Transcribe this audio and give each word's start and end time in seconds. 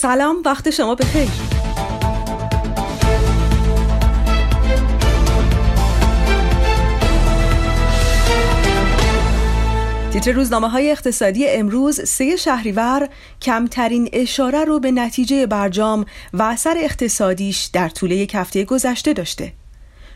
سلام 0.00 0.42
وقت 0.44 0.70
شما 0.70 0.94
بخیر 0.94 1.28
تیتر 10.12 10.32
روزنامه 10.32 10.68
های 10.68 10.90
اقتصادی 10.90 11.48
امروز 11.48 12.08
سه 12.08 12.36
شهریور 12.36 13.08
کمترین 13.42 14.08
اشاره 14.12 14.64
رو 14.64 14.80
به 14.80 14.90
نتیجه 14.90 15.46
برجام 15.46 16.04
و 16.32 16.42
اثر 16.42 16.74
اقتصادیش 16.78 17.64
در 17.64 17.88
طول 17.88 18.10
یک 18.10 18.34
هفته 18.34 18.64
گذشته 18.64 19.12
داشته. 19.12 19.52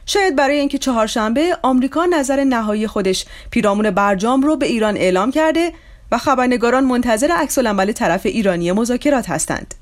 شاید 0.06 0.36
برای 0.36 0.58
اینکه 0.58 0.78
چهارشنبه 0.78 1.58
آمریکا 1.62 2.04
نظر 2.04 2.44
نهایی 2.44 2.86
خودش 2.86 3.24
پیرامون 3.50 3.90
برجام 3.90 4.42
رو 4.42 4.56
به 4.56 4.66
ایران 4.66 4.96
اعلام 4.96 5.30
کرده 5.30 5.72
و 6.12 6.18
خبرنگاران 6.18 6.84
منتظر 6.84 7.30
عکس 7.30 7.58
العمل 7.58 7.92
طرف 7.92 8.26
ایرانی 8.26 8.72
مذاکرات 8.72 9.30
هستند. 9.30 9.74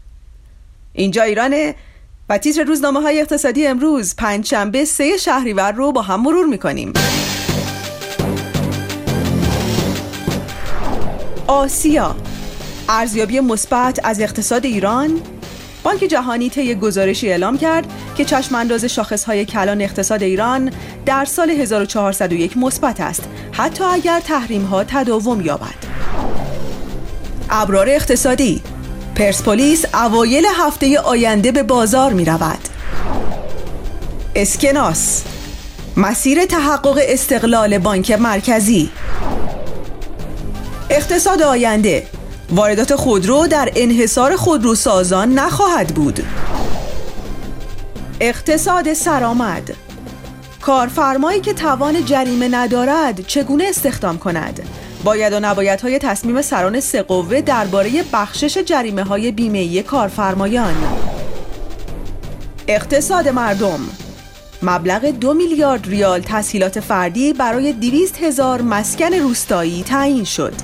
اینجا 0.93 1.23
ایرانه 1.23 1.75
و 2.29 2.39
تیتر 2.39 2.65
روزنامه 2.65 3.01
های 3.01 3.21
اقتصادی 3.21 3.67
امروز 3.67 4.17
پنجشنبه 4.17 4.85
سه 4.85 5.17
شهریور 5.17 5.73
رو 5.73 5.93
با 5.93 6.03
هم 6.03 6.23
مرور 6.23 6.47
می‌کنیم. 6.47 6.93
آسیا 11.47 12.17
ارزیابی 12.89 13.41
مثبت 13.41 14.01
از 14.05 14.21
اقتصاد 14.21 14.67
ایران 14.67 15.21
بانک 15.83 16.01
جهانی 16.01 16.51
طی 16.51 16.75
گزارشی 16.75 17.29
اعلام 17.29 17.59
کرد 17.59 17.93
که 18.17 18.25
چشم 18.25 18.55
انداز 18.55 18.85
شاخصهای 18.85 19.45
کلان 19.45 19.83
اقتصاد 19.83 20.23
ایران 20.23 20.73
در 21.07 21.25
سال 21.25 21.51
1401 21.51 22.57
مثبت 22.57 23.01
است 23.01 23.29
حتی 23.53 23.85
اگر 23.85 24.21
تحریم 24.21 24.63
ها 24.63 24.85
تداوم 24.85 25.41
یابد 25.41 25.90
ابرار 27.51 27.89
اقتصادی. 27.89 28.63
پرسپولیس 29.15 29.85
اوایل 29.95 30.47
هفته 30.57 31.01
آینده 31.01 31.53
به 31.53 31.63
بازار 31.63 32.13
می 32.13 32.25
رود. 32.25 32.69
اسکناس. 34.35 35.23
مسیر 35.97 36.45
تحقق 36.45 36.99
استقلال 37.03 37.79
بانک 37.79 38.11
مرکزی. 38.11 38.91
اقتصاد 40.91 41.43
آینده. 41.43 42.07
واردات 42.51 42.95
خودرو 42.95 43.47
در 43.47 43.73
انحصار 43.77 44.37
خودروسازان 44.37 45.33
نخواهد 45.33 45.89
بود. 45.95 46.27
اقتصاد 48.21 48.95
سرآمد. 48.95 49.75
کارفرمایی 50.61 51.41
که 51.41 51.53
توان 51.53 52.05
جریمه 52.05 52.49
ندارد 52.49 53.27
چگونه 53.27 53.65
استخدام 53.65 54.19
کند؟ 54.19 54.61
باید 55.05 55.33
و 55.33 55.41
نباید 55.41 55.81
های 55.81 55.99
تصمیم 55.99 56.43
سران 56.43 56.81
سه 56.81 57.03
درباره 57.47 58.05
بخشش 58.13 58.59
جریمه 58.59 59.03
های 59.03 59.33
بیمه 59.33 59.83
کارفرمایان. 59.83 60.75
اقتصاد 62.69 63.29
مردم. 63.29 63.81
مبلغ 64.63 65.07
دو 65.07 65.35
میلیارد 65.35 65.89
ریال 65.89 66.21
تسهیلات 66.21 66.81
فردی 66.81 67.33
برای 67.33 67.73
دویست 67.73 68.23
هزار 68.23 68.63
مسکن 68.63 69.15
روستایی 69.15 69.83
تعیین 69.83 70.25
شد. 70.25 70.55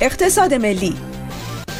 اقتصاد 0.00 0.54
ملی. 0.54 0.94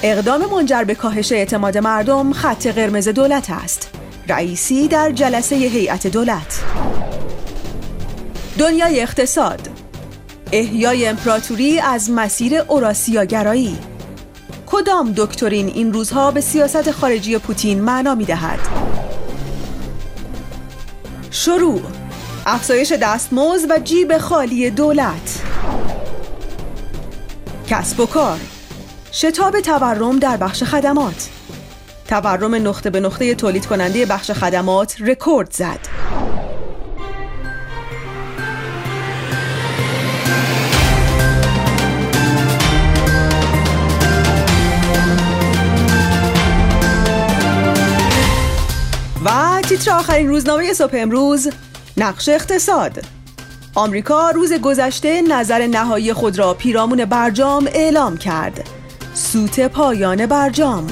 اقدام 0.02 0.40
منجر 0.50 0.84
به 0.84 0.94
کاهش 0.94 1.32
اعتماد 1.32 1.78
مردم 1.78 2.32
خط 2.32 2.66
قرمز 2.66 3.08
دولت 3.08 3.50
است. 3.50 3.90
رئیسی 4.28 4.88
در 4.88 5.10
جلسه 5.10 5.56
هیئت 5.56 6.06
دولت. 6.06 6.62
دنیای 8.58 9.00
اقتصاد. 9.00 9.69
احیای 10.52 11.06
امپراتوری 11.06 11.80
از 11.80 12.10
مسیر 12.10 12.58
اوراسیاگرایی. 12.68 13.78
کدام 14.66 15.12
دکترین 15.12 15.66
این 15.66 15.92
روزها 15.92 16.30
به 16.30 16.40
سیاست 16.40 16.90
خارجی 16.90 17.38
پوتین 17.38 17.80
معنا 17.80 18.14
می 18.14 18.24
دهد؟ 18.24 18.58
شروع. 21.30 21.80
افزایش 22.46 22.92
دستمزد 22.92 23.70
و 23.70 23.78
جیب 23.78 24.18
خالی 24.18 24.70
دولت. 24.70 25.42
کسب 27.68 28.00
و 28.00 28.06
کار. 28.06 28.38
شتاب 29.12 29.60
تورم 29.60 30.18
در 30.18 30.36
بخش 30.36 30.62
خدمات. 30.62 31.28
تورم 32.08 32.54
نقطه 32.54 32.90
به 32.90 33.00
نقطه 33.00 33.34
تولید 33.34 33.66
کننده 33.66 34.06
بخش 34.06 34.30
خدمات 34.30 34.96
رکورد 35.00 35.52
زد. 35.52 35.99
و 49.24 49.60
تیتر 49.68 49.90
آخرین 49.90 50.28
روزنامه 50.28 50.72
صبح 50.72 50.90
امروز 50.94 51.48
نقش 51.96 52.28
اقتصاد. 52.28 53.04
آمریکا 53.74 54.30
روز 54.30 54.52
گذشته 54.52 55.22
نظر 55.22 55.66
نهایی 55.66 56.12
خود 56.12 56.38
را 56.38 56.54
پیرامون 56.54 57.04
برجام 57.04 57.68
اعلام 57.74 58.16
کرد. 58.16 58.68
سوت 59.14 59.60
پایان 59.60 60.26
برجام. 60.26 60.86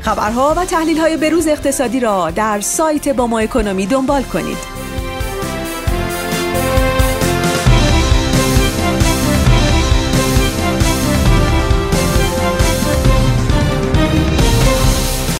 خبرها 0.00 0.54
و 0.56 0.64
تحلیل 0.64 0.98
های 0.98 1.16
بروز 1.16 1.46
اقتصادی 1.46 2.00
را 2.00 2.30
در 2.30 2.60
سایت 2.60 3.08
با 3.08 3.26
ما 3.26 3.38
اکنومی 3.38 3.86
دنبال 3.86 4.22
کنید. 4.22 4.75